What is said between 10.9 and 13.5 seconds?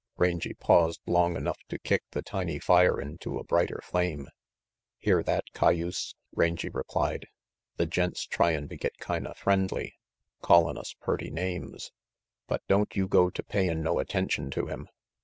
purty names, but don't you go to